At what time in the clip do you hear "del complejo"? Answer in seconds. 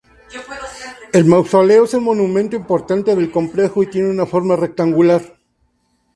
3.15-3.83